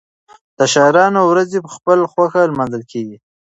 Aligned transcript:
د 0.57 0.59
شاعرانو 0.73 1.21
ورځې 1.31 1.57
په 1.65 1.69
خپله 1.75 2.03
خوښه 2.11 2.41
لمانځل 2.51 2.83
کېږي. 2.91 3.17